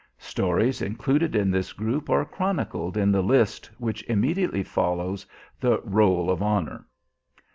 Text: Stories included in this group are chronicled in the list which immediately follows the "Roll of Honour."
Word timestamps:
Stories 0.17 0.81
included 0.81 1.35
in 1.35 1.51
this 1.51 1.73
group 1.73 2.09
are 2.09 2.25
chronicled 2.25 2.97
in 2.97 3.11
the 3.11 3.21
list 3.21 3.69
which 3.77 4.01
immediately 4.09 4.63
follows 4.63 5.27
the 5.59 5.79
"Roll 5.83 6.31
of 6.31 6.41
Honour." 6.41 6.87